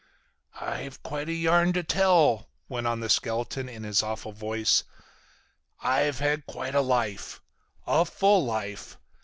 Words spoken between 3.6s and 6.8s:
in his awful voice. "I've had quite